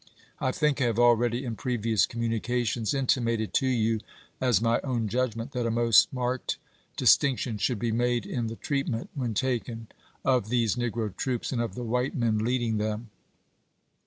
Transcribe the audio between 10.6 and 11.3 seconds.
negro